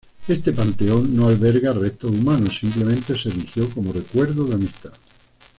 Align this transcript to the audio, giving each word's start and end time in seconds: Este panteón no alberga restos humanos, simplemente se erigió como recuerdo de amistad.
Este 0.27 0.51
panteón 0.51 1.15
no 1.15 1.27
alberga 1.27 1.73
restos 1.73 2.09
humanos, 2.09 2.57
simplemente 2.59 3.13
se 3.13 3.29
erigió 3.29 3.69
como 3.69 3.93
recuerdo 3.93 4.45
de 4.45 4.55
amistad. 4.55 4.93